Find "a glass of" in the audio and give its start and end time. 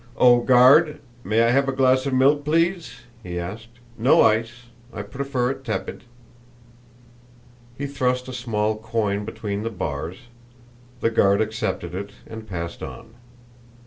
1.69-2.13